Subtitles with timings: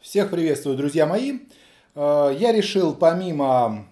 [0.00, 1.40] Всех приветствую, друзья мои.
[1.96, 3.88] Э, я решил помимо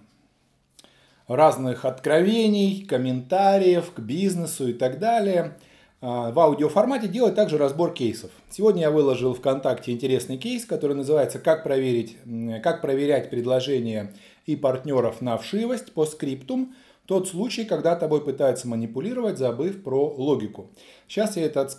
[1.27, 5.57] разных откровений, комментариев к бизнесу и так далее,
[5.99, 8.31] э, в аудиоформате делать также разбор кейсов.
[8.49, 12.15] Сегодня я выложил ВКонтакте интересный кейс, который называется «Как, проверить,
[12.63, 14.13] как проверять предложения
[14.45, 16.73] и партнеров на вшивость по скриптум
[17.07, 20.69] тот случай, когда тобой пытаются манипулировать, забыв про логику.
[21.07, 21.77] Сейчас я этот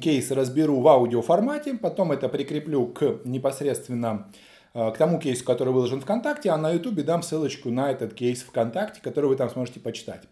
[0.00, 4.32] кейс разберу в аудиоформате, потом это прикреплю к непосредственно
[4.72, 8.42] э, к тому кейсу, который выложен ВКонтакте, а на Ютубе дам ссылочку на этот кейс
[8.42, 10.22] ВКонтакте, который вы там сможете почитать.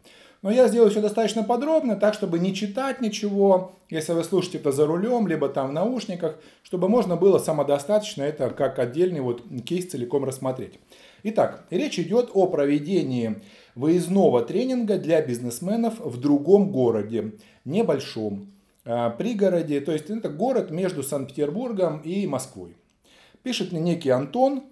[0.40, 4.72] Но я сделаю все достаточно подробно, так, чтобы не читать ничего, если вы слушаете это
[4.72, 9.90] за рулем, либо там в наушниках, чтобы можно было самодостаточно это как отдельный вот кейс
[9.90, 10.78] целиком рассмотреть.
[11.24, 13.40] Итак, речь идет о проведении
[13.74, 17.32] выездного тренинга для бизнесменов в другом городе,
[17.64, 18.52] небольшом,
[18.84, 22.76] а, пригороде, то есть это город между Санкт-Петербургом и Москвой.
[23.42, 24.64] Пишет мне некий Антон.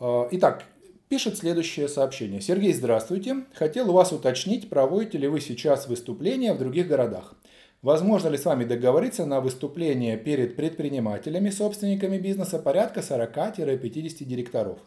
[0.00, 0.64] А, итак,
[1.08, 2.40] пишет следующее сообщение.
[2.40, 3.44] Сергей, здравствуйте.
[3.54, 7.34] Хотел у вас уточнить, проводите ли вы сейчас выступления в других городах.
[7.82, 14.78] Возможно ли с вами договориться на выступление перед предпринимателями, собственниками бизнеса порядка 40-50 директоров?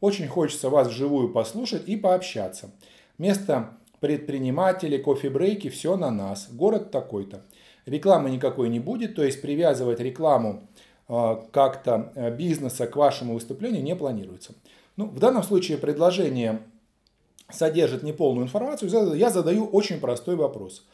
[0.00, 2.70] Очень хочется вас вживую послушать и пообщаться.
[3.18, 6.48] Место предприниматели, кофе-брейки, все на нас.
[6.50, 7.42] Город такой-то.
[7.84, 10.68] Рекламы никакой не будет, то есть привязывать рекламу
[11.08, 14.54] э, как-то э, бизнеса к вашему выступлению не планируется.
[14.96, 16.62] Ну, в данном случае предложение
[17.50, 19.16] содержит неполную информацию.
[19.16, 20.86] Я задаю очень простой вопрос.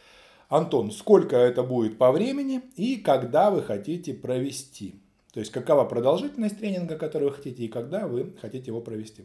[0.48, 5.00] Антон, сколько это будет по времени и когда вы хотите провести?
[5.34, 9.24] То есть какова продолжительность тренинга, который вы хотите и когда вы хотите его провести.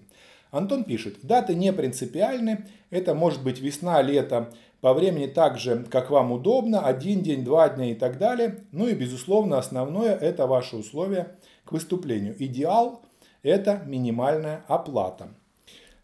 [0.50, 4.52] Антон пишет, даты не принципиальны, это может быть весна, лето,
[4.82, 8.64] по времени так же, как вам удобно, один день, два дня и так далее.
[8.72, 12.36] Ну и безусловно основное это ваши условия к выступлению.
[12.40, 13.04] Идеал
[13.44, 15.30] это минимальная оплата.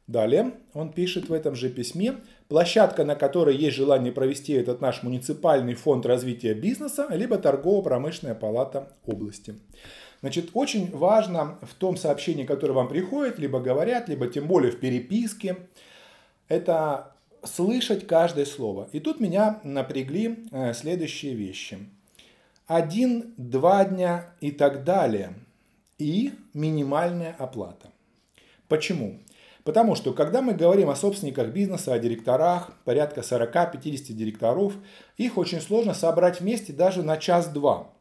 [0.07, 5.01] Далее он пишет в этом же письме, площадка, на которой есть желание провести этот наш
[5.01, 9.55] муниципальный фонд развития бизнеса, либо торгово-промышленная палата области.
[10.25, 14.79] Значит, очень важно в том сообщении, которое вам приходит, либо говорят, либо тем более в
[14.79, 15.55] переписке,
[16.47, 17.11] это
[17.43, 18.89] слышать каждое слово.
[18.91, 21.77] И тут меня напрягли э, следующие вещи.
[22.65, 25.35] Один, два дня и так далее.
[25.99, 27.91] И минимальная оплата.
[28.67, 29.19] Почему?
[29.63, 34.73] Потому что, когда мы говорим о собственниках бизнеса, о директорах, порядка 40-50 директоров,
[35.17, 37.91] их очень сложно собрать вместе даже на час-два.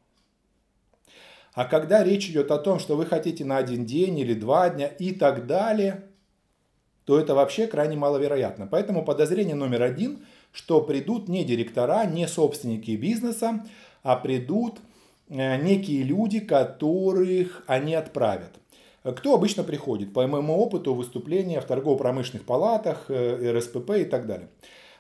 [1.55, 4.89] А когда речь идет о том, что вы хотите на один день или два дня
[4.89, 6.05] и так далее,
[7.05, 8.67] то это вообще крайне маловероятно.
[8.67, 13.65] Поэтому подозрение номер один, что придут не директора, не собственники бизнеса,
[14.03, 14.81] а придут
[15.29, 18.59] э, некие люди, которых они отправят.
[19.05, 20.13] Кто обычно приходит?
[20.13, 24.49] По моему опыту выступления в торгово-промышленных палатах, э, РСПП и так далее.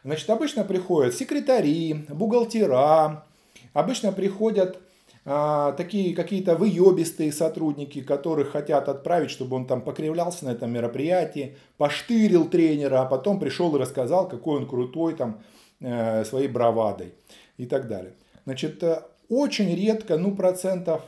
[0.04, 3.24] Значит, обычно приходят секретари, бухгалтера,
[3.72, 4.78] обычно приходят
[5.24, 12.48] такие какие-то выебистые сотрудники, которых хотят отправить, чтобы он там покривлялся на этом мероприятии, поштырил
[12.48, 15.42] тренера, а потом пришел и рассказал, какой он крутой там
[15.80, 17.14] э, своей бравадой
[17.56, 18.12] и так далее.
[18.44, 21.02] Значит, э, очень редко, ну процентов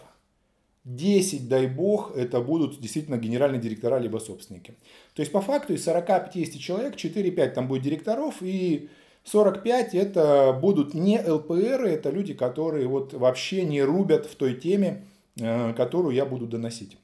[0.85, 4.77] 10, дай бог, это будут действительно генеральные директора либо собственники.
[5.15, 8.89] То есть по факту из 40-50 человек 4-5 там будет директоров и
[9.27, 15.03] 45 это будут не ЛПР, это люди, которые вот вообще не рубят в той теме,
[15.41, 16.97] э, которую я буду доносить.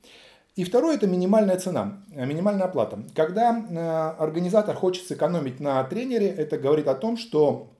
[0.54, 3.00] И второе это минимальная цена, э, минимальная оплата.
[3.16, 7.72] Когда э, организатор хочет сэкономить на тренере, это говорит о том, что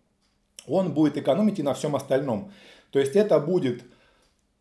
[0.66, 2.50] он будет экономить и на всем остальном.
[2.91, 3.84] То есть это будет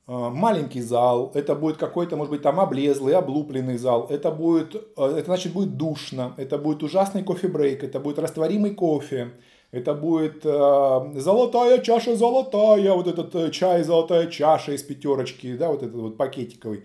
[0.08, 5.53] маленький зал, это будет какой-то, может быть, там облезлый, облупленный зал, это будет, это значит
[5.53, 9.31] будет душно, это будет ужасный кофе-брейк, это будет растворимый кофе,
[9.72, 15.70] это будет э, золотая чаша золотая, вот этот э, чай золотая чаша из пятерочки, да,
[15.70, 16.84] вот этот вот пакетиковый.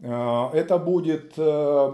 [0.00, 1.92] Э, это будет э,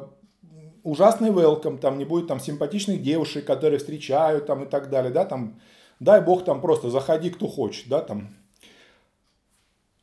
[0.83, 5.25] ужасный welcome, там не будет там симпатичных девушек, которые встречают там и так далее, да,
[5.25, 5.61] там,
[6.01, 8.35] дай бог там просто заходи кто хочет, да, там.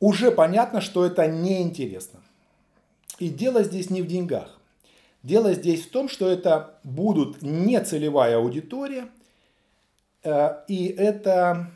[0.00, 2.20] Уже понятно, что это неинтересно.
[3.18, 4.58] И дело здесь не в деньгах.
[5.22, 9.08] Дело здесь в том, что это будут не целевая аудитория–
[10.24, 11.70] и это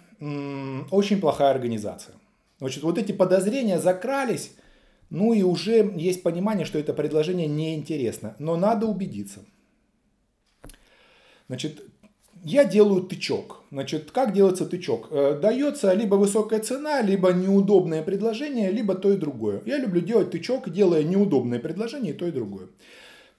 [0.90, 2.14] очень плохая организация.
[2.58, 4.52] Значит, вот эти подозрения закрались,
[5.10, 8.34] ну и уже есть понимание, что это предложение неинтересно.
[8.38, 9.40] Но надо убедиться.
[11.48, 11.82] Значит,
[12.42, 13.62] я делаю тычок.
[13.70, 15.08] Значит, как делается тычок?
[15.10, 19.62] Э, дается либо высокая цена, либо неудобное предложение, либо то и другое.
[19.66, 22.68] Я люблю делать тычок, делая неудобное предложение и то и другое.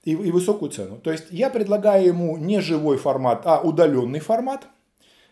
[0.04, 0.98] И, и высокую цену.
[1.02, 4.66] То есть я предлагаю ему не живой формат, а удаленный формат.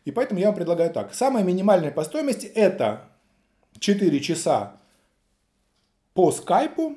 [0.07, 1.13] И поэтому я вам предлагаю так.
[1.15, 3.11] Самая минимальная по стоимости это
[3.81, 4.81] 4 часа
[6.15, 6.97] по скайпу,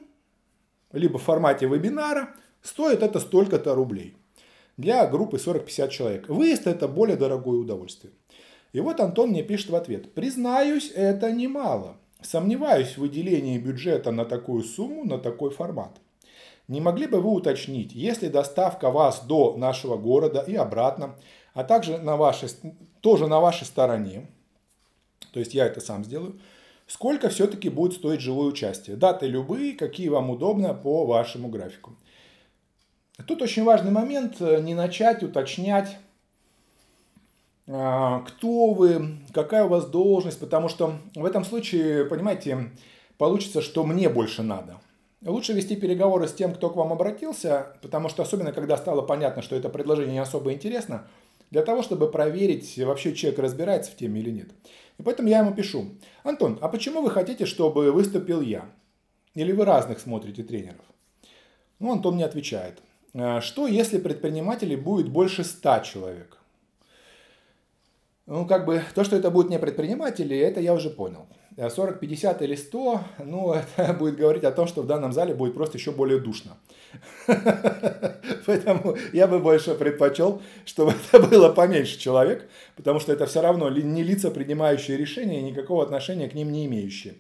[0.94, 2.30] либо в формате вебинара.
[2.62, 4.16] Стоит это столько-то рублей
[4.78, 6.30] для группы 40-50 человек.
[6.30, 8.14] Выезд это более дорогое удовольствие.
[8.74, 10.14] И вот Антон мне пишет в ответ.
[10.14, 11.98] Признаюсь, это немало.
[12.22, 16.00] Сомневаюсь в выделении бюджета на такую сумму, на такой формат.
[16.68, 21.16] Не могли бы вы уточнить, если доставка вас до нашего города и обратно,
[21.56, 22.50] а также на вашей,
[23.02, 24.28] тоже на вашей стороне,
[25.32, 26.40] то есть я это сам сделаю,
[26.88, 28.96] сколько все-таки будет стоить живое участие?
[28.96, 31.96] Даты любые, какие вам удобно по вашему графику.
[33.28, 35.98] Тут очень важный момент э, не начать уточнять,
[37.72, 42.72] а, кто вы, какая у вас должность, потому что в этом случае, понимаете,
[43.18, 44.80] получится, что мне больше надо.
[45.24, 49.42] Лучше вести переговоры с тем, кто к вам обратился, потому что особенно когда стало понятно,
[49.42, 51.08] что это предложение не особо интересно,
[51.52, 54.50] для того, чтобы проверить, вообще человек разбирается в теме или нет.
[54.98, 58.70] И поэтому я ему пишу, Антон, а почему вы хотите, чтобы выступил я?
[59.34, 60.86] Или вы разных смотрите тренеров?
[61.80, 62.82] Ну, Антон мне отвечает,
[63.14, 66.38] Э, что, если предпринимателей будет больше 100 человек?
[68.30, 71.26] Ну, как бы, то, что это будут не предприниматели, это я уже понял.
[71.58, 75.34] 40, э, 50 или 100, ну, это будет говорить о том, что в данном зале
[75.34, 76.52] будет просто еще более душно.
[78.46, 83.68] Поэтому я бы больше предпочел, чтобы это было поменьше человек, потому что это все равно
[83.72, 87.16] не лица, принимающие решения, никакого отношения к ним не имеющие.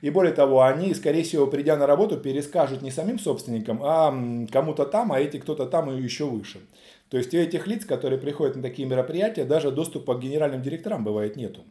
[0.00, 4.10] И более того, они, скорее всего, придя на работу, перескажут не самим собственникам, а
[4.50, 6.60] кому-то там, а эти кто-то там и еще выше.
[7.08, 11.04] То есть у этих лиц, которые приходят на такие мероприятия, даже доступа к генеральным директорам
[11.04, 11.64] бывает нету.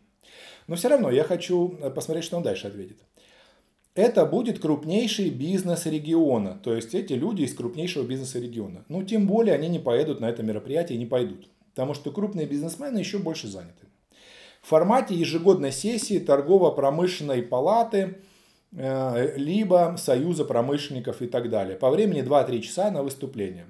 [0.68, 2.98] Но все равно я хочу э, посмотреть, что он дальше ответит.
[3.96, 6.60] Это будет крупнейший бизнес региона.
[6.64, 8.86] То есть эти люди из крупнейшего бизнеса региона.
[8.88, 11.50] Ну, тем более они не поедут на это мероприятие не пойдут.
[11.76, 13.88] Потому что крупные бизнесмены еще больше заняты
[14.64, 18.16] в формате ежегодной сессии торгово-промышленной палаты,
[18.72, 21.76] э, либо Союза промышленников и так далее.
[21.76, 23.66] По времени 2-3 часа на выступление.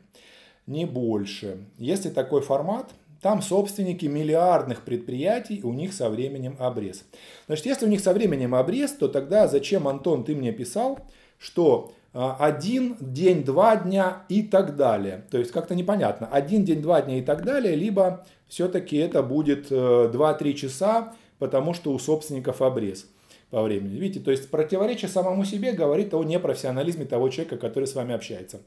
[0.68, 1.58] Не больше.
[1.78, 7.06] Если такой формат, там собственники миллиардных предприятий, у них со временем обрез.
[7.48, 11.00] Значит, если у них со временем обрез, то тогда зачем, Антон, ты мне писал,
[11.38, 15.26] что а, один день, два дня и так далее.
[15.32, 16.28] То есть как-то непонятно.
[16.28, 21.74] Один день, два дня и так далее, либо все-таки это будет 2-3 э, часа, потому
[21.74, 23.08] что у собственников обрез
[23.50, 23.98] по времени.
[23.98, 28.62] Видите, то есть противоречие самому себе говорит о непрофессионализме того человека, который с вами общается.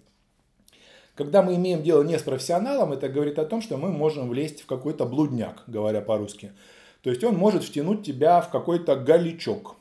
[1.17, 4.61] Когда мы имеем дело не с профессионалом, это говорит о том, что мы можем влезть
[4.61, 6.53] в какой-то блудняк, говоря по-русски.
[7.03, 9.77] То есть он может втянуть тебя в какой-то галичок.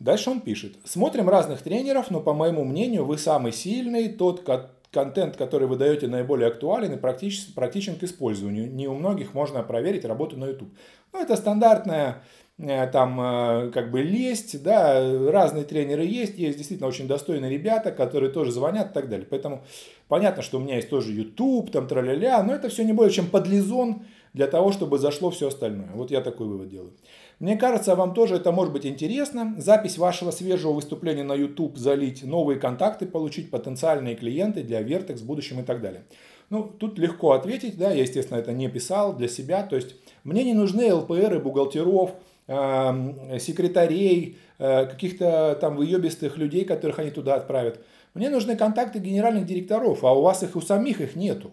[0.00, 0.76] Дальше он пишет.
[0.84, 4.42] Смотрим разных тренеров, но по моему мнению вы самый сильный, тот
[4.90, 8.68] контент, который вы даете наиболее актуален и практичен, практичен к использованию.
[8.72, 10.74] Не у многих можно проверить работу на YouTube.
[11.12, 12.24] Ну, это стандартная
[12.58, 15.00] там э, как бы лесть, да,
[15.30, 19.26] разные тренеры есть, есть действительно очень достойные ребята, которые тоже звонят и так далее.
[19.28, 19.62] Поэтому
[20.08, 23.26] понятно, что у меня есть тоже YouTube, там траля-ля, но это все не более чем
[23.26, 25.90] подлизон для того, чтобы зашло все остальное.
[25.94, 26.92] Вот я такой вывод делаю.
[27.38, 29.54] Мне кажется, вам тоже это может быть интересно.
[29.58, 35.26] Запись вашего свежего выступления на YouTube залить, новые контакты получить, потенциальные клиенты для Vertex в
[35.26, 36.04] будущем и так далее.
[36.50, 39.62] Ну, тут легко ответить, да, я, естественно, это не писал для себя.
[39.64, 46.98] То есть мне не нужны ЛПРы, бухгалтеров, э, секретарей, э, каких-то там выебистых людей, которых
[46.98, 47.84] они туда отправят.
[48.14, 51.50] Мне нужны контакты генеральных директоров, а у вас их у самих их нету.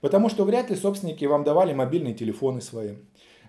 [0.00, 2.96] Потому что вряд ли собственники вам давали мобильные телефоны свои.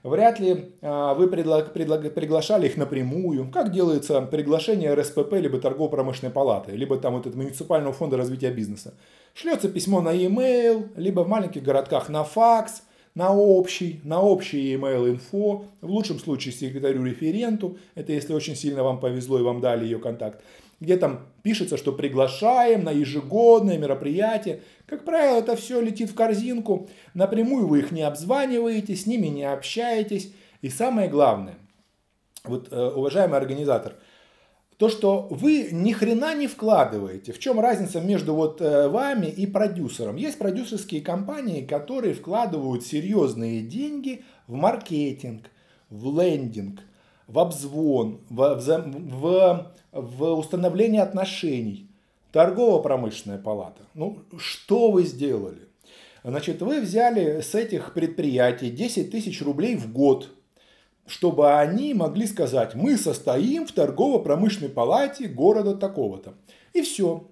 [0.02, 6.32] Вряд ли а, вы предла- предла- приглашали их напрямую, как делается приглашение РСПП либо торгово-промышленной
[6.32, 8.94] палаты, либо там вот этого муниципального фонда развития бизнеса.
[9.34, 12.84] Шлется письмо на e-mail, либо в маленьких городках на факс,
[13.16, 19.00] на общий, на общий email инфо, в лучшем случае секретарю-референту, это если очень сильно вам
[19.00, 20.42] повезло и вам дали ее контакт
[20.80, 24.62] где там пишется, что приглашаем на ежегодное мероприятие.
[24.86, 26.90] Как правило, это все летит в корзинку.
[27.14, 30.34] Напрямую вы их не обзваниваете, с ними не общаетесь.
[30.62, 31.56] И самое главное,
[32.44, 33.96] вот, э, уважаемый организатор,
[34.80, 37.34] то, что вы ни хрена не вкладываете.
[37.34, 40.16] В чем разница между вот э, вами и продюсером?
[40.16, 45.52] Есть продюсерские компании, которые вкладывают серьезные деньги в маркетинг,
[45.90, 46.80] в лендинг,
[47.28, 51.90] в обзвон, в, в, в установление отношений.
[52.32, 53.82] Торгово-промышленная палата.
[53.96, 55.68] Ну, что вы сделали?
[56.24, 60.30] Значит, вы взяли с этих предприятий 10 тысяч рублей в год,
[61.10, 66.36] чтобы они могли сказать, мы состоим в торгово-промышленной палате города такого-то.
[66.74, 67.28] И все.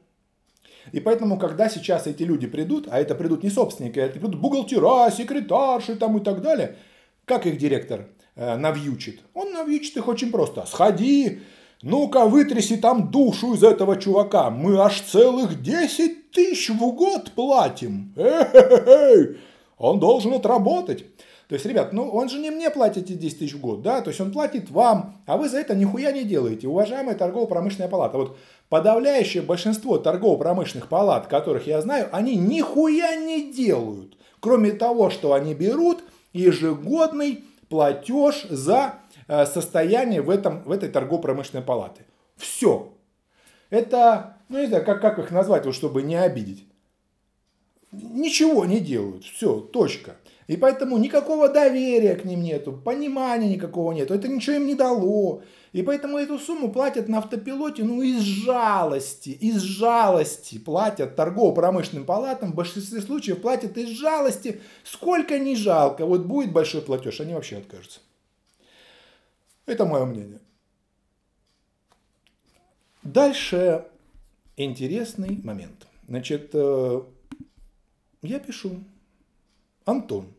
[0.92, 4.40] И поэтому, когда сейчас эти люди придут, а это придут не собственники, а это придут
[4.40, 6.78] бухгалтера, секретарши там и так далее,
[7.26, 9.22] как их директор э, навьючит?
[9.34, 10.66] Он навьючит их очень просто.
[10.66, 11.42] Сходи,
[11.84, 14.50] ну-ка вытряси там душу из этого чувака.
[14.50, 18.14] Мы аж целых 10 тысяч в год платим.
[18.18, 19.38] Эй,
[19.78, 21.06] он должен отработать.
[21.48, 24.02] То есть, ребят, ну он же не мне платит эти 10 тысяч в год, да,
[24.02, 28.18] то есть он платит вам, а вы за это нихуя не делаете, уважаемая торгово-промышленная палата.
[28.18, 28.38] Вот
[28.68, 35.54] подавляющее большинство торгово-промышленных палат, которых я знаю, они нихуя не делают, кроме того, что они
[35.54, 38.96] берут ежегодный платеж за
[39.30, 42.06] э, состояние в, этом, в этой торгово-промышленной палате.
[42.36, 42.94] Все.
[43.70, 46.68] Это, ну не знаю, как, как их назвать, вот, чтобы не обидеть.
[47.94, 49.24] Ничего не делают.
[49.24, 50.18] Все, точка.
[50.48, 55.44] И поэтому никакого доверия к ним нету, понимания никакого нету, это ничего им не дало.
[55.74, 62.54] И поэтому эту сумму платят на автопилоте, ну из жалости, из жалости платят торгово-промышленным палатам,
[62.54, 66.06] в большинстве случаев платят из жалости, сколько не жалко.
[66.06, 68.00] Вот будет большой платеж, они вообще откажутся.
[69.66, 70.40] Это мое мнение.
[73.04, 73.86] Дальше
[74.56, 75.88] интересный момент.
[76.08, 77.02] Значит, э,
[78.22, 78.84] я пишу.
[79.84, 80.34] Антон,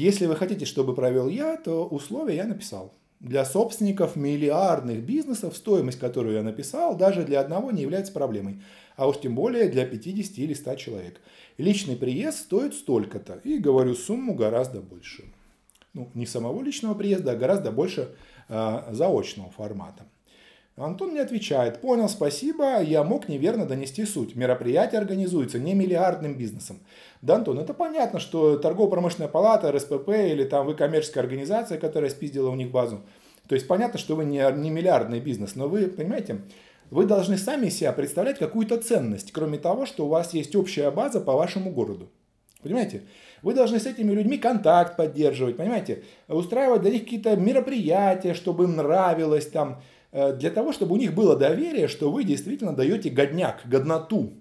[0.00, 2.94] если вы хотите, чтобы провел я, то условия я написал.
[3.20, 8.62] Для собственников миллиардных бизнесов стоимость, которую я написал, даже для одного не является проблемой.
[8.96, 11.20] А уж тем более для 50 или 100 человек.
[11.58, 13.40] Личный приезд стоит столько-то.
[13.44, 15.24] И говорю сумму гораздо больше.
[15.92, 18.14] Ну, не самого личного приезда, а гораздо больше
[18.48, 20.06] э, заочного формата.
[20.84, 24.34] Антон мне отвечает, понял, спасибо, я мог неверно донести суть.
[24.34, 26.80] Мероприятие организуется не миллиардным бизнесом.
[27.20, 32.48] Да, Антон, это понятно, что торгово-промышленная палата, РСПП или там вы коммерческая организация, которая спиздила
[32.48, 33.02] у них базу.
[33.46, 36.40] То есть понятно, что вы не, не миллиардный бизнес, но вы, понимаете,
[36.90, 41.20] вы должны сами себя представлять какую-то ценность, кроме того, что у вас есть общая база
[41.20, 42.08] по вашему городу.
[42.62, 43.02] Понимаете?
[43.42, 46.04] Вы должны с этими людьми контакт поддерживать, понимаете?
[46.28, 51.36] Устраивать для них какие-то мероприятия, чтобы им нравилось там, для того, чтобы у них было
[51.36, 54.32] доверие, что вы действительно даете годняк, годноту.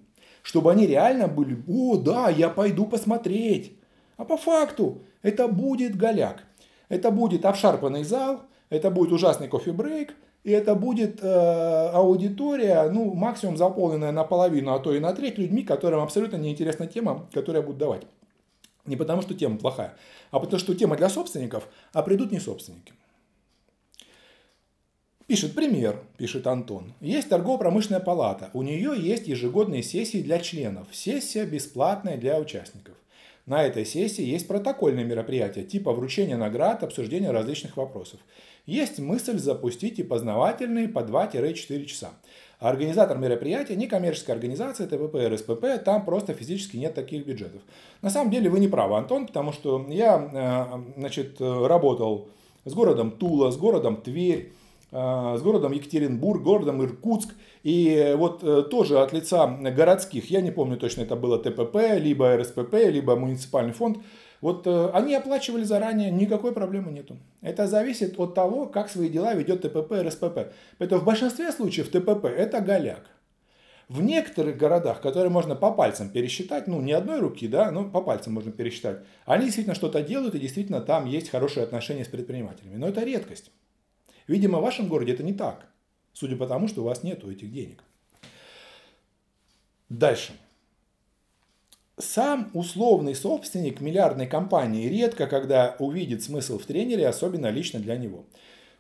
[0.42, 3.74] Чтобы они реально были, о, да, я пойду посмотреть.
[4.18, 6.44] А по факту это будет голяк.
[6.88, 13.58] Это будет обшарпанный зал, это будет ужасный кофе-брейк, и это будет э, аудитория, ну, максимум
[13.58, 17.80] заполненная наполовину, а то и на треть людьми, которым абсолютно неинтересна тема, которую я буду
[17.80, 18.04] давать.
[18.86, 19.94] Не потому, что тема плохая,
[20.32, 22.94] а потому, что тема для собственников, а придут не собственники.
[25.30, 26.96] Пишет пример, пишет Антон.
[27.02, 28.50] Есть торгово-промышленная палата.
[28.54, 30.88] У нее есть ежегодные сессии для членов.
[30.92, 32.96] Сессия бесплатная для участников.
[33.46, 38.20] На этой сессии есть протокольные мероприятия, типа вручения наград, обсуждения различных вопросов.
[38.66, 42.10] Есть мысль запустить и познавательные по 2-4 часа.
[42.58, 47.62] организатор мероприятия не коммерческая организация, ТПП, РСПП, там просто физически нет таких бюджетов.
[48.02, 52.30] На самом деле вы не правы, Антон, потому что я э, значит, работал
[52.66, 54.59] с городом Тула, с городом Тверь, Э,
[54.92, 57.36] с городом Екатеринбург, городом Иркутск.
[57.64, 62.38] И вот э, тоже от лица городских, я не помню точно, это было ТПП, либо
[62.38, 63.98] РСПП, либо муниципальный фонд,
[64.42, 67.18] вот э, они оплачивали заранее, никакой проблемы нету.
[67.42, 70.54] Это зависит от того, как свои дела ведет ТПП РСПП.
[70.78, 73.06] Поэтому в большинстве случаев ТПП это голяк.
[73.90, 78.02] В некоторых городах, которые можно по пальцам пересчитать, ну не одной руки, да, но по
[78.02, 82.78] пальцам можно пересчитать, они действительно что-то делают и действительно там есть хорошие отношения с предпринимателями.
[82.78, 83.52] Но это редкость.
[84.30, 85.66] Видимо, в вашем городе это не так,
[86.14, 87.84] судя по тому, что у вас нет этих денег.
[89.90, 90.34] Дальше.
[91.98, 98.28] Сам условный собственник миллиардной компании редко когда увидит смысл в тренере, особенно лично для него.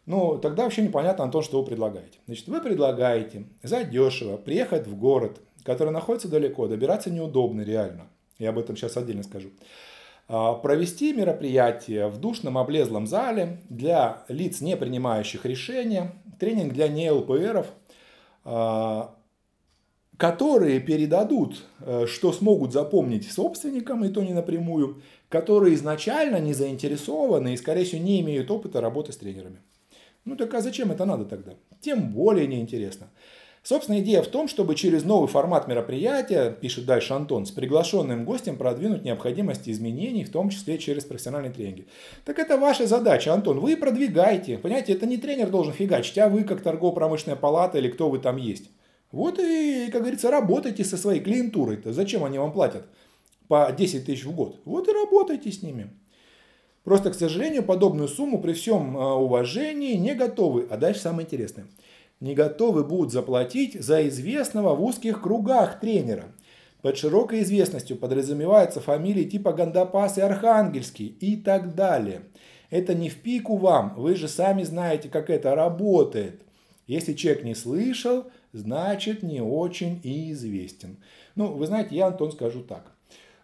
[0.06, 2.20] Ну, тогда вообще непонятно, Антон, что вы предлагаете.
[2.28, 8.08] Значит, вы предлагаете задешево приехать в город, который находится далеко, добираться неудобно реально.
[8.38, 9.50] Я об этом сейчас отдельно скажу.
[10.32, 17.10] А, провести мероприятие в душном облезлом зале для лиц, не принимающих решения, тренинг для не
[17.10, 17.66] ЛПРов,
[18.46, 19.16] а,
[20.18, 27.54] которые передадут, э, что смогут запомнить собственникам, и то не напрямую, которые изначально не заинтересованы
[27.54, 29.62] и, скорее всего, не имеют опыта работы с тренерами.
[30.26, 31.54] Ну так а зачем это надо тогда?
[31.80, 33.08] Тем более неинтересно.
[33.64, 38.58] Собственно, идея в том, чтобы через новый формат мероприятия, пишет дальше Антон, с приглашенным гостем
[38.58, 41.88] продвинуть необходимость изменений, в том числе через профессиональные тренинги.
[42.26, 44.58] Так это ваша задача, Антон, вы продвигаете.
[44.58, 48.38] Понимаете, это не тренер должен фигачить, а вы как торгово-промышленная палата или кто вы там
[48.38, 48.70] есть.
[49.12, 51.94] Вот и, как говорится, работайте со своей клиентурой-то.
[51.94, 52.86] Зачем они вам платят?
[53.50, 54.62] по 10 тысяч в год.
[54.64, 55.90] Вот и работайте с ними.
[56.86, 60.68] Просто, к сожалению, подобную сумму при всем а, уважении не готовы.
[60.70, 61.68] А дальше самое интересное.
[62.20, 66.26] Не готовы будут заплатить за известного в узких кругах тренера.
[66.82, 72.24] Под широкой известностью подразумеваются фамилии типа Гандапас и Архангельский и так далее.
[72.70, 76.42] Это не в пику вам, вы же сами знаете, как это работает.
[76.88, 80.98] Если человек не слышал, значит не очень и известен.
[81.36, 82.92] Ну, вы знаете, я, Антон, скажу так.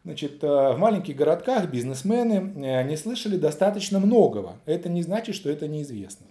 [0.04, 4.58] Значит, э, в маленьких городках бизнесмены э, не слышали достаточно многого.
[4.66, 6.28] Это не значит, что это неизвестно.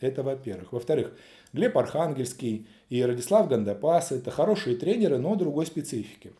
[0.00, 0.72] Это во-первых.
[0.72, 1.12] Во-вторых,
[1.52, 6.32] Глеб Архангельский и Радислав Гандапас– это хорошие тренеры, но другой специфики.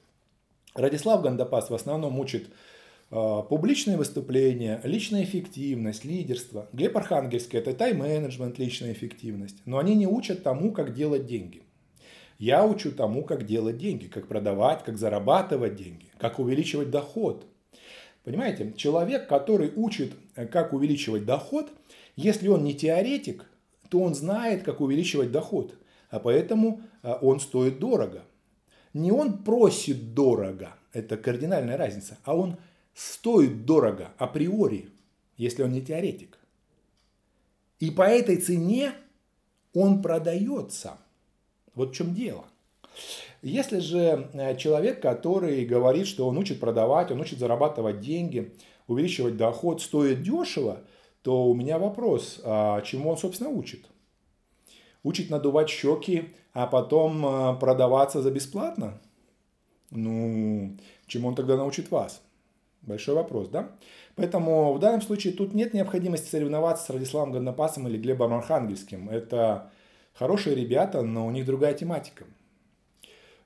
[0.74, 2.48] Радислав Гандапас в основном учит
[3.10, 6.68] э, публичные выступления, личная эффективность, лидерство.
[6.72, 9.56] Глеб Архангельский– это тайм-менеджмент, личная эффективность.
[9.64, 11.62] Но они не учат тому, как делать деньги.
[12.38, 17.44] Я учу тому, как делать деньги, как продавать, как зарабатывать деньги, как увеличивать доход.
[18.22, 21.72] Понимаете, человек, который учит, э, как увеличивать доход,
[22.18, 23.46] если он не теоретик,
[23.88, 25.74] то он знает, как увеличивать доход.
[26.10, 28.24] А поэтому э, он стоит дорого.
[28.92, 32.56] Не он просит дорого, это кардинальная разница, а он
[32.94, 34.88] стоит дорого априори,
[35.36, 36.38] если он не теоретик.
[37.78, 38.92] И по этой цене
[39.72, 40.98] он продается–
[41.78, 42.44] вот в чем дело.
[43.40, 48.52] Если же э, человек, который говорит, что он учит продавать, он учит зарабатывать деньги,
[48.88, 50.80] увеличивать доход, стоит дешево,
[51.22, 53.86] то у меня вопрос, а чему он, собственно, учит?
[55.02, 59.00] Учит надувать щеки, а потом э, продаваться за бесплатно?
[59.90, 62.20] Ну, чему он тогда научит вас?
[62.82, 63.70] Большой вопрос, да?
[64.16, 69.08] Поэтому в данном случае тут нет необходимости соревноваться с Радиславом Гандапасом или Глебом Архангельским.
[69.08, 69.70] Это
[70.18, 72.24] Хорошие ребята, но у них другая тематика.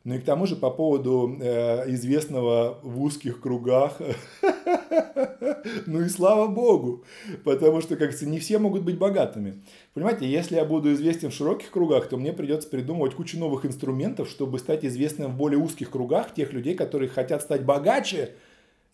[0.05, 3.99] Ну и к тому же по поводу э, известного в узких кругах,
[5.87, 7.05] ну и слава богу,
[7.45, 9.63] потому что, как не все могут быть богатыми.
[9.95, 14.29] Понимаете, если я буду известен в широких кругах, то мне придется придумывать кучу новых инструментов,
[14.29, 18.35] чтобы стать известным в более узких кругах тех людей, которые хотят стать богаче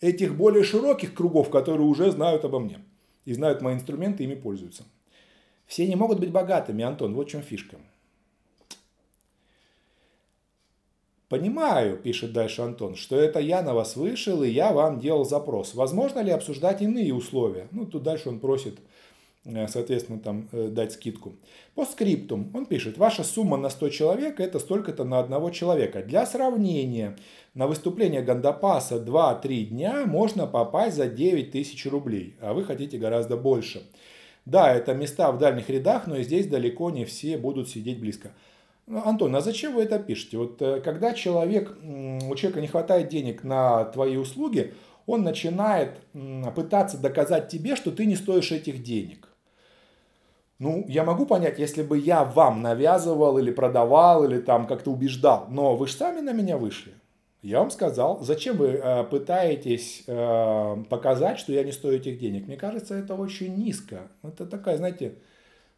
[0.01, 2.79] этих более широких кругов, которые уже знают обо мне
[3.25, 4.83] и знают мои инструменты, ими пользуются.
[5.65, 7.77] Все не могут быть богатыми, Антон, вот в чем фишка.
[11.29, 15.75] Понимаю, пишет дальше Антон, что это я на вас вышел, и я вам делал запрос.
[15.75, 17.67] Возможно ли обсуждать иные условия?
[17.69, 18.79] Ну, тут дальше он просит,
[19.45, 21.35] э, соответственно, там э, дать скидку.
[21.75, 26.01] По скриптум он пишет, ваша сумма на 100 человек это столько-то на одного человека.
[26.01, 27.15] Для сравнения,
[27.53, 33.37] на выступление Гандапаса 2-3 дня можно попасть за 9 тысяч рублей, а вы хотите гораздо
[33.37, 33.83] больше.
[34.45, 38.31] Да, это места в дальних рядах, но и здесь далеко не все будут сидеть близко.
[38.89, 40.39] Ну, Антон, а зачем вы это пишете?
[40.39, 44.73] Вот э, когда человек, у человека не хватает денег на твои услуги,
[45.05, 45.91] он начинает
[46.55, 49.27] пытаться доказать тебе, что ты не стоишь этих денег.
[50.57, 55.45] Ну, я могу понять, если бы я вам навязывал или продавал, или там как-то убеждал,
[55.49, 56.93] но вы же сами на меня вышли.
[57.43, 62.47] Я вам сказал, зачем вы э, пытаетесь э, показать, что я не стою этих денег?
[62.47, 64.07] Мне кажется, это очень низко.
[64.23, 65.13] Это такая, знаете,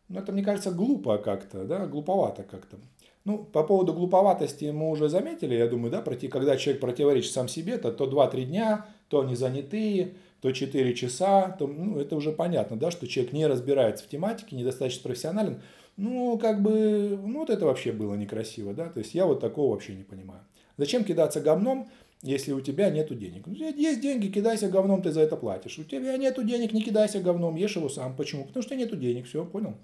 [0.08, 2.78] ну это мне кажется глупо как-то, да, глуповато как-то.
[3.24, 7.48] Ну, по поводу глуповатости мы уже заметили, я думаю, да, пройти, когда человек противоречит сам
[7.48, 12.32] себе, то, то 2-3 дня, то они занятые, то 4 часа, то, ну, это уже
[12.32, 15.62] понятно, да, что человек не разбирается в тематике, недостаточно профессионален.
[15.98, 19.74] Ну, как бы, ну, вот это вообще было некрасиво, да, то есть я вот такого
[19.74, 20.42] вообще не понимаю.
[20.78, 21.92] Зачем кидаться говном,
[22.24, 23.46] если у тебя нет денег?
[23.46, 25.78] Ну, есть деньги, кидайся говном, ты за это платишь.
[25.78, 28.16] У тебя нет денег, не кидайся говном, ешь его сам.
[28.16, 28.46] Почему?
[28.46, 29.76] Потому что нету денег, все, понял?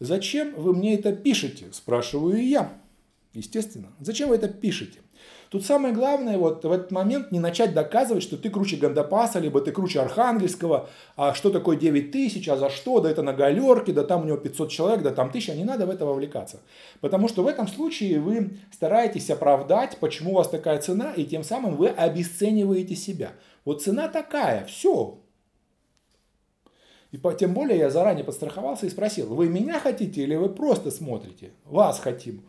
[0.00, 1.66] Зачем вы мне это пишете?
[1.72, 2.72] Спрашиваю я.
[3.34, 3.88] Естественно.
[4.00, 4.98] Зачем вы это пишете?
[5.52, 9.60] Тут самое главное вот в этот момент не начать доказывать, что ты круче Гандапаса, либо
[9.60, 13.92] ты круче Архангельского, а что такое 9 тысяч, а за что, да это на галерке,
[13.92, 16.60] да там у него 500 человек, да там тысяча, не надо в это вовлекаться.
[17.02, 21.44] Потому что в этом случае вы стараетесь оправдать, почему у вас такая цена, и тем
[21.44, 23.32] самым вы обесцениваете себя.
[23.66, 25.18] Вот цена такая, все,
[27.12, 30.90] и по, тем более я заранее подстраховался и спросил, вы меня хотите или вы просто
[30.90, 31.52] смотрите?
[31.66, 32.42] Вас хотим.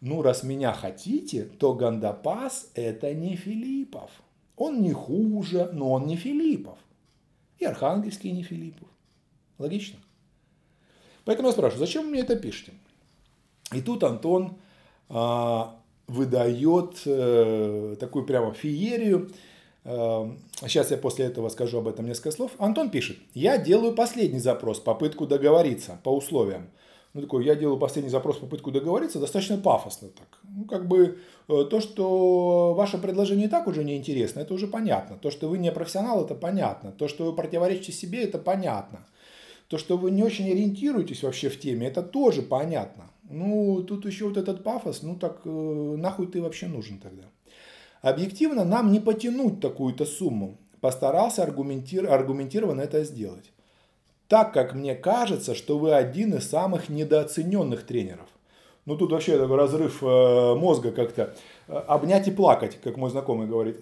[0.00, 4.10] Ну, раз меня хотите, то Гандапас это не Филиппов.
[4.56, 6.78] Он не хуже, но он не Филиппов.
[7.58, 8.88] И Архангельский не Филиппов.
[9.58, 9.98] Логично?
[11.24, 12.72] Поэтому я спрашиваю, зачем вы мне это пишете?
[13.72, 14.58] И тут Антон
[15.08, 19.30] а, выдает э, такую прямо феерию.
[19.86, 20.28] Э,
[20.62, 22.50] сейчас я после этого скажу об этом несколько слов.
[22.58, 26.70] Антон пишет, я делаю последний запрос, попытку договориться по условиям.
[27.14, 30.40] ну, такой, я делаю последний запрос, попытку договориться, достаточно пафосно так.
[30.42, 31.18] Ну, как бы
[31.48, 35.16] э, то, что ваше предложение и так уже неинтересно, это уже понятно.
[35.16, 36.90] То, что вы не профессионал, это понятно.
[36.90, 39.06] То, что вы противоречите себе, это понятно.
[39.68, 43.10] То, что вы не очень ориентируетесь вообще в теме, это тоже понятно.
[43.30, 47.24] Ну, тут еще вот этот пафос, ну так э, нахуй ты вообще нужен тогда.
[48.06, 50.58] Объективно нам не потянуть такую-то сумму.
[50.80, 53.50] Постарался аргументир, аргументированно это сделать.
[54.28, 58.28] Так как мне кажется, что вы один из самых недооцененных тренеров.
[58.84, 61.34] Ну тут вообще такой разрыв э, мозга как-то.
[61.66, 63.78] Обнять и плакать, как мой знакомый говорит.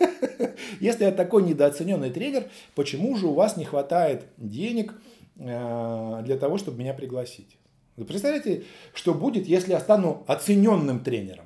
[0.80, 4.92] Если я такой недооцененный тренер, почему же у вас не хватает денег
[5.38, 7.56] э, для того, чтобы меня пригласить?
[7.94, 11.44] Представляете, что будет, если я стану оцененным тренером?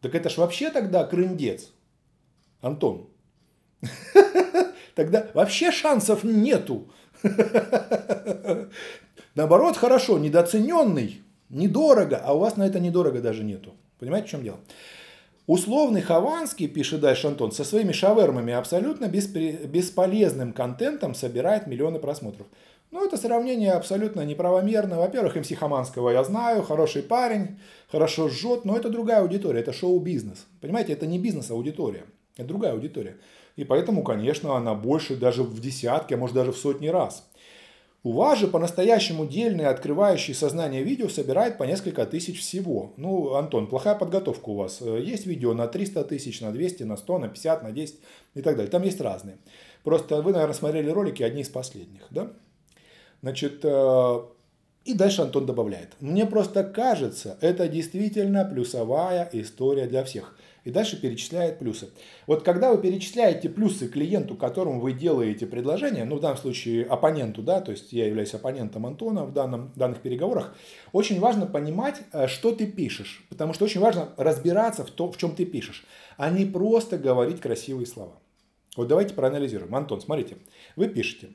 [0.00, 1.70] Так это ж вообще тогда крындец.
[2.60, 3.08] Антон.
[4.94, 6.88] Тогда вообще шансов нету.
[9.34, 13.74] Наоборот, хорошо, недооцененный, недорого, а у вас на это недорого даже нету.
[13.98, 14.58] Понимаете, в чем дело?
[15.46, 22.46] Условный Хованский, пишет дальше Антон, со своими шавермами абсолютно бесполезным контентом собирает миллионы просмотров.
[22.90, 24.96] Ну, это сравнение абсолютно неправомерно.
[24.96, 27.58] Во-первых, МС Хаманского я знаю, хороший парень,
[27.90, 30.46] хорошо жжет, но это другая аудитория, это шоу-бизнес.
[30.62, 32.04] Понимаете, это не бизнес-аудитория,
[32.36, 33.18] это другая аудитория.
[33.56, 37.28] И поэтому, конечно, она больше даже в десятки, а может даже в сотни раз.
[38.04, 42.94] У вас же по-настоящему дельные, открывающие сознание видео собирает по несколько тысяч всего.
[42.96, 44.78] Ну, Антон, плохая подготовка у вас.
[44.80, 47.96] Э, есть видео на 300 тысяч, на 200, на 100, на 50, на 10
[48.34, 48.70] и так далее.
[48.70, 49.36] Там есть разные.
[49.82, 52.30] Просто вы, наверное, смотрели ролики одни из последних, да?
[53.22, 54.20] Значит, э,
[54.84, 55.90] и дальше Антон добавляет.
[56.00, 60.34] Мне просто кажется, это действительно плюсовая история для всех.
[60.64, 61.90] И дальше перечисляет плюсы.
[62.26, 67.42] Вот когда вы перечисляете плюсы клиенту, которому вы делаете предложение, ну в данном случае оппоненту,
[67.42, 70.54] да, то есть я являюсь оппонентом Антона в данном, данных переговорах,
[70.92, 73.26] очень важно понимать, э, что ты пишешь.
[73.28, 75.84] Потому что очень важно разбираться в том, в чем ты пишешь,
[76.16, 78.18] а не просто говорить красивые слова.
[78.76, 79.74] Вот давайте проанализируем.
[79.74, 80.36] Антон, смотрите,
[80.76, 81.28] вы пишете.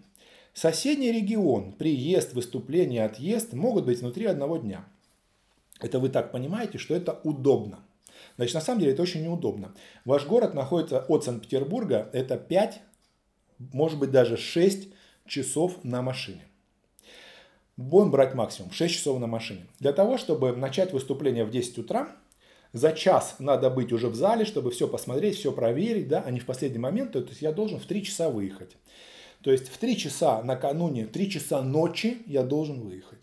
[0.53, 4.85] Соседний регион, приезд, выступление, отъезд могут быть внутри одного дня.
[5.79, 7.79] Это вы так понимаете, что это удобно.
[8.35, 9.73] Значит, на самом деле это очень неудобно.
[10.05, 12.81] Ваш город находится от Санкт-Петербурга, это 5,
[13.73, 14.89] может быть даже 6
[15.25, 16.45] часов на машине.
[17.75, 19.65] Будем брать максимум, 6 часов на машине.
[19.79, 22.15] Для того, чтобы начать выступление в 10 утра,
[22.73, 26.39] за час надо быть уже в зале, чтобы все посмотреть, все проверить, да, а не
[26.39, 28.77] в последний момент, то есть я должен в 3 часа выехать.
[29.43, 33.19] То есть в 3 часа накануне, 3 часа ночи я должен выехать.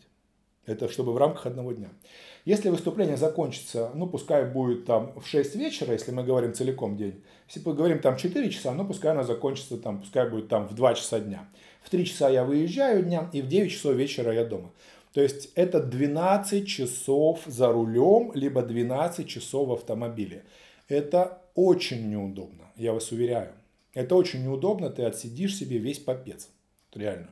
[0.66, 1.88] Это чтобы в рамках одного дня.
[2.44, 7.22] Если выступление закончится, ну пускай будет там в 6 вечера, если мы говорим целиком день.
[7.48, 10.74] Если мы говорим там 4 часа, ну пускай оно закончится там, пускай будет там в
[10.74, 11.48] 2 часа дня.
[11.83, 14.70] В 3 часа я выезжаю дня и в 9 часов вечера я дома.
[15.14, 20.44] То есть это 12 часов за рулем, либо 12 часов в автомобиле.
[20.88, 23.52] Это очень неудобно, я вас уверяю.
[23.94, 26.48] Это очень неудобно, ты отсидишь себе весь попец.
[26.94, 27.31] Реально.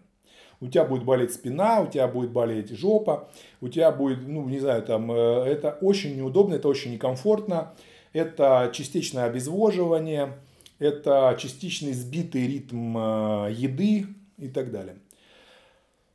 [0.61, 4.59] У тебя будет болеть спина, у тебя будет болеть жопа, у тебя будет, ну, не
[4.59, 7.75] знаю, там, э, это очень неудобно, это очень некомфортно,
[8.13, 10.39] это частичное обезвоживание,
[10.81, 14.97] это частичный сбитый ритм э, еды и так далее.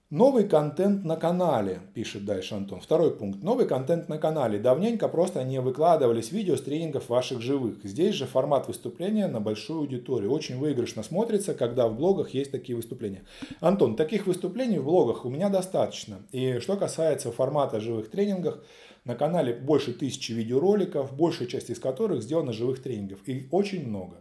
[0.10, 2.80] Новый контент на канале, пишет дальше Антон.
[2.80, 3.42] Второй пункт.
[3.42, 4.60] Новый контент на канале.
[4.60, 7.84] Давненько просто не выкладывались видео с тренингов ваших живых.
[7.84, 10.32] Здесь же формат выступления на большую аудиторию.
[10.32, 13.24] Очень выигрышно смотрится, когда в блогах есть такие выступления.
[13.60, 16.20] Антон, таких выступлений в блогах у меня достаточно.
[16.32, 18.60] И что касается формата живых тренингов,
[19.06, 23.20] на канале больше тысячи видеороликов, большая часть из которых сделана живых тренингов.
[23.26, 24.18] И очень много.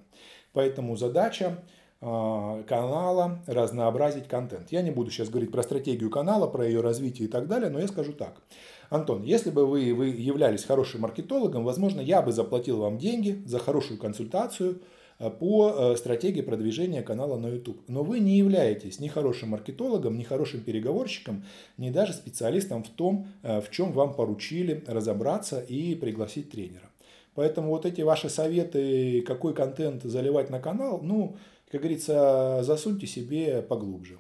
[0.55, 1.63] Поэтому задача
[2.03, 4.73] канала, разнообразить контент.
[4.73, 7.79] Я не буду сейчас говорить про стратегию канала, про ее развитие и так далее, но
[7.79, 8.43] я скажу так.
[8.91, 13.61] Антон, если бы вы, вы являлись хорошим маркетологом, возможно, я бы заплатил вам деньги за
[13.61, 14.83] хорошую консультацию
[15.21, 17.81] а, по а, стратегии продвижения канала на YouTube.
[17.87, 21.45] Но вы не являетесь ни хорошим маркетологом, ни хорошим переговорщиком,
[21.79, 26.91] ни даже специалистом в том, в чем вам поручили разобраться и пригласить тренера.
[27.35, 31.37] Поэтому вот эти ваши советы, какой контент заливать на канал, ну,
[31.73, 34.19] как говорится, засуньте себе поглубже.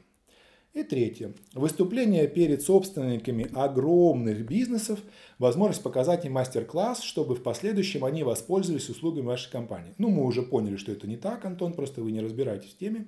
[0.73, 1.35] И третье.
[1.53, 5.01] Выступление перед собственниками огромных бизнесов,
[5.39, 9.93] возможность показать им мастер-класс, чтобы в последующем они воспользовались услугами вашей компании.
[9.99, 13.05] Ну, мы уже поняли, что это не так, Антон, просто вы не разбираетесь в теме.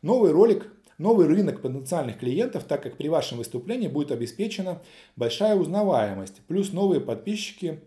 [0.00, 4.80] Новый ролик, новый рынок потенциальных клиентов, так как при вашем выступлении будет обеспечена
[5.16, 7.80] большая узнаваемость, плюс новые подписчики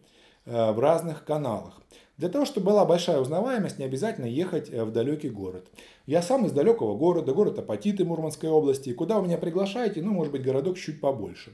[0.44, 1.82] э, в разных каналах.
[2.18, 5.68] Для того, чтобы была большая узнаваемость, не обязательно ехать в далекий город.
[6.06, 8.94] Я сам из далекого города, город Апатиты Мурманской области.
[8.94, 11.52] Куда вы меня приглашаете, ну, может быть, городок чуть побольше.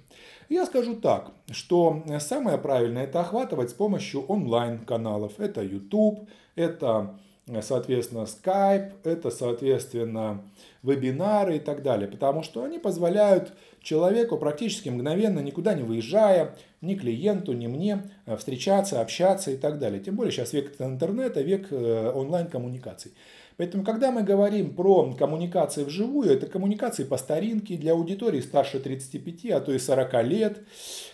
[0.50, 5.39] Я скажу так, что самое правильное это охватывать с помощью онлайн-каналов.
[5.39, 7.19] Это YouTube, это
[7.62, 10.42] соответственно, Skype, это, соответственно,
[10.84, 16.96] вебинары и так далее, потому что они позволяют человеку практически мгновенно, никуда не выезжая, ни
[16.96, 20.00] клиенту, ни мне, э, встречаться, общаться и так далее.
[20.00, 23.12] Тем более сейчас век интернета, век э, онлайн-коммуникаций.
[23.58, 29.52] Поэтому, когда мы говорим про коммуникации вживую, это коммуникации по старинке для аудитории старше 35,
[29.52, 30.60] а то и 40 лет.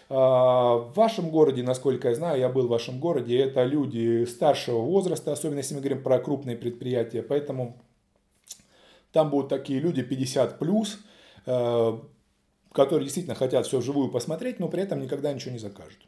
[0.10, 4.80] А, в вашем городе, насколько я знаю, я был в вашем городе, это люди старшего
[4.80, 7.22] возраста, особенно если мы говорим про крупные предприятия.
[7.22, 7.78] Поэтому
[9.12, 11.00] там будут такие люди 50 плюс,
[11.46, 12.00] э,
[12.72, 16.07] которые действительно хотят все вживую посмотреть, но при этом никогда ничего не закажут.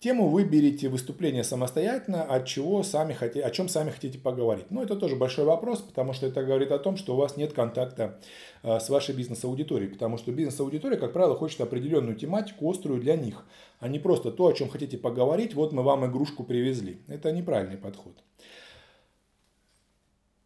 [0.00, 4.70] Тему выберите выступление самостоятельно, от чего сами хотите, о чем сами хотите поговорить.
[4.70, 7.52] Но это тоже большой вопрос, потому что это говорит о том, что у вас нет
[7.52, 8.18] контакта
[8.62, 9.92] э, с вашей бизнес-аудиторией.
[9.92, 13.44] Потому что бизнес-аудитория, как правило, хочет определенную тематику, острую для них,
[13.78, 17.02] а не просто то, о чем хотите поговорить, вот мы вам игрушку привезли.
[17.06, 18.14] Это неправильный подход.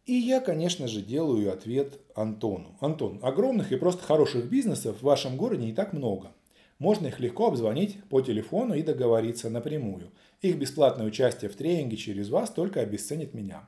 [0.05, 2.75] И я, конечно же, делаю ответ Антону.
[2.81, 6.33] Антон, огромных и просто хороших бизнесов в вашем городе не так много.
[6.79, 10.11] Можно их легко обзвонить по телефону и договориться напрямую.
[10.41, 13.67] Их бесплатное участие в тренинге через вас только обесценит меня.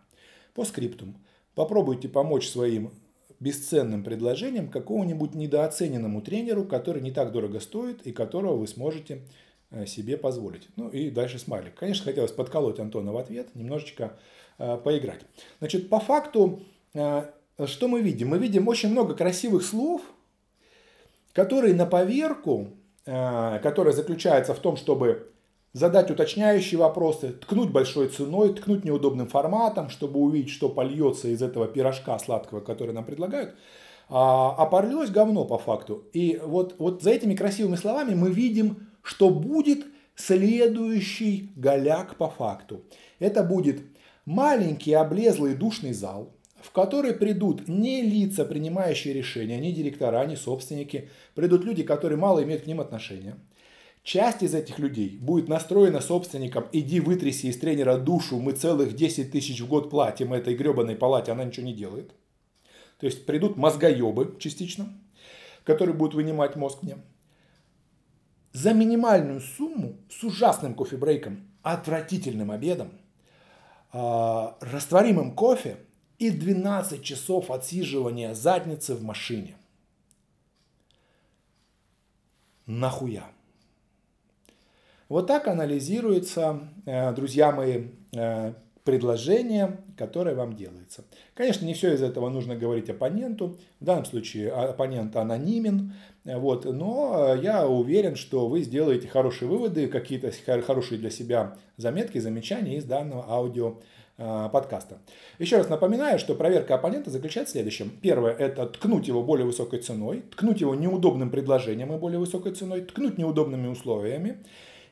[0.54, 1.16] По скриптум.
[1.56, 2.92] Попробуйте помочь своим
[3.40, 9.22] бесценным предложением какому-нибудь недооцененному тренеру, который не так дорого стоит и которого вы сможете
[9.70, 10.68] э, себе позволить.
[10.76, 11.76] Ну и дальше смайлик.
[11.76, 14.18] Конечно, хотелось подколоть Антона в ответ, немножечко
[14.58, 15.22] э, поиграть.
[15.60, 17.30] Значит, по факту, э,
[17.66, 18.30] что мы видим?
[18.30, 20.02] Мы видим очень много красивых слов,
[21.34, 22.70] которые на поверку
[23.08, 25.32] которая заключается в том, чтобы
[25.74, 31.68] задать уточняющие вопросы, ткнуть большой ценой, ткнуть неудобным форматом, чтобы увидеть, что польется из этого
[31.68, 33.56] пирожка сладкого, который нам предлагают.
[34.10, 36.06] А, а говно по факту.
[36.14, 42.82] И вот, вот за этими красивыми словами мы видим, что будет следующий голяк по факту.
[43.20, 43.82] Это будет
[44.26, 51.10] маленький облезлый душный зал, в который придут не лица, принимающие решения, не директора, не собственники,
[51.36, 53.36] придут люди, которые мало имеют к ним отношения.
[54.04, 59.32] Часть из этих людей будет настроена собственником «иди вытряси из тренера душу, мы целых 10
[59.32, 62.14] тысяч в год платим этой гребаной палате, она ничего не делает».
[63.00, 64.88] То есть придут мозгоебы частично,
[65.64, 66.98] которые будут вынимать мозг мне.
[68.54, 72.92] За минимальную сумму с ужасным кофебрейком, отвратительным обедом,
[73.92, 75.78] а, растворимым кофе–
[76.20, 79.56] и 12 часов отсиживания задницы в машине.
[82.66, 83.26] Нахуя?
[85.10, 88.54] Вот так анализируется, э, друзья мои, э,
[88.84, 91.04] предложение, которое вам делается.
[91.34, 93.58] Конечно, не все из этого нужно говорить оппоненту.
[93.80, 95.94] В данном случае оппонент анонимен.
[96.24, 102.78] Вот, но я уверен, что вы сделаете хорошие выводы, какие-то хорошие для себя заметки, замечания
[102.78, 104.98] из данного аудио Э, подкаста.
[105.38, 107.92] Еще раз напоминаю, что проверка оппонента заключается в следующем.
[108.02, 112.82] Первое– это ткнуть его более высокой ценой, ткнуть его неудобным предложением и более высокой ценой,
[112.82, 114.38] ткнуть неудобными условиями.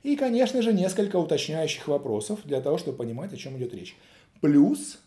[0.04, 3.98] И, конечно же, несколько уточняющих вопросов для того, чтобы понимать, о чем идет речь.
[4.40, 5.00] Плюс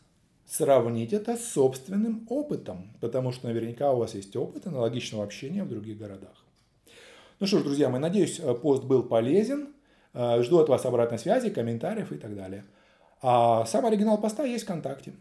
[0.44, 5.68] сравнить это с собственным опытом, потому что наверняка у вас есть опыт аналогичного общения в
[5.68, 6.44] других городах.
[7.38, 9.68] Ну что ж, друзья мои, надеюсь, э, пост был полезен.
[10.14, 12.64] Э, жду от вас обратной связи, комментариев и так далее.
[13.20, 15.14] А сам оригинал поста есть ВКонтакте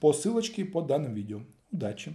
[0.00, 1.40] по ссылочке под данным видео.
[1.70, 2.14] Удачи!